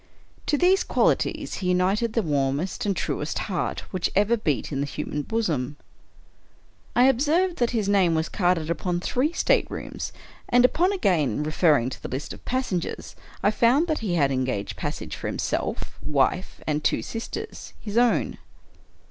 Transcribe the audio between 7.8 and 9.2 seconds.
name was carded upon